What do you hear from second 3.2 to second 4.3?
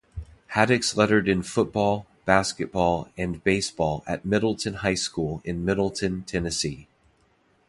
baseball at